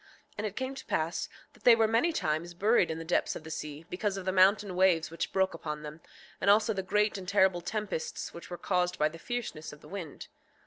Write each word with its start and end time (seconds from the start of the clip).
6:6 0.31 0.33
And 0.39 0.47
it 0.47 0.55
came 0.55 0.73
to 0.73 0.85
pass 0.87 1.29
that 1.53 1.63
they 1.63 1.75
were 1.75 1.87
many 1.87 2.11
times 2.11 2.55
buried 2.55 2.89
in 2.89 2.97
the 2.97 3.05
depths 3.05 3.35
of 3.35 3.43
the 3.43 3.51
sea, 3.51 3.85
because 3.87 4.17
of 4.17 4.25
the 4.25 4.31
mountain 4.31 4.75
waves 4.75 5.11
which 5.11 5.31
broke 5.31 5.53
upon 5.53 5.83
them, 5.83 6.01
and 6.41 6.49
also 6.49 6.73
the 6.73 6.81
great 6.81 7.19
and 7.19 7.27
terrible 7.29 7.61
tempests 7.61 8.33
which 8.33 8.49
were 8.49 8.57
caused 8.57 8.97
by 8.97 9.09
the 9.09 9.19
fierceness 9.19 9.71
of 9.71 9.81
the 9.81 9.87
wind. 9.87 10.27